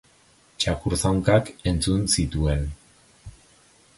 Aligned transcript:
Txakur 0.63 0.95
zaunkak 1.01 1.51
entzun 1.73 2.09
zituen. 2.17 2.67